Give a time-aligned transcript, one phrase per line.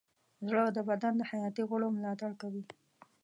[0.47, 2.63] زړه د بدن د حیاتي غړو ملاتړ کوي.